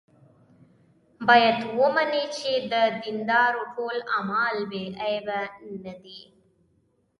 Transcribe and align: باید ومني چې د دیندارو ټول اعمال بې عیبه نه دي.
باید 1.27 1.57
ومني 1.79 2.23
چې 2.37 2.51
د 2.71 2.73
دیندارو 3.03 3.63
ټول 3.75 3.97
اعمال 4.15 4.57
بې 4.71 4.83
عیبه 5.03 5.39
نه 5.83 5.93
دي. 6.03 6.21